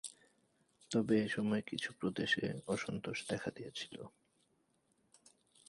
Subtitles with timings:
[0.91, 3.95] তবে এসময় কিছু প্রদেশে অসন্তোষ দেখা দিয়েছিল।